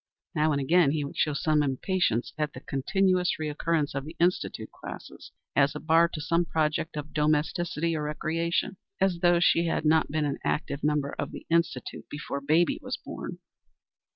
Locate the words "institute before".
11.51-12.41